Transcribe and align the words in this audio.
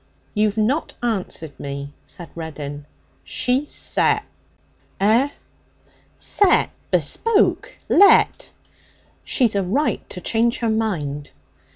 'You've 0.33 0.57
not 0.57 0.95
answered 1.03 1.53
me,' 1.59 1.93
said 2.07 2.31
Reddin. 2.33 2.87
'She's 3.23 3.69
set.' 3.69 4.25
'Eh?' 4.99 5.29
'Set. 6.17 6.71
Bespoke. 6.89 7.77
Let.' 7.87 8.49
'She's 9.23 9.53
a 9.53 9.61
right 9.61 10.09
to 10.09 10.19
change 10.19 10.57
her 10.57 10.71
mind.' 10.71 11.29